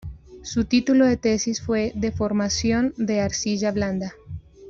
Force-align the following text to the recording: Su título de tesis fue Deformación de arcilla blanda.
Su 0.41 0.65
título 0.65 1.05
de 1.05 1.15
tesis 1.15 1.61
fue 1.61 1.91
Deformación 1.93 2.95
de 2.97 3.21
arcilla 3.21 3.71
blanda. 3.71 4.15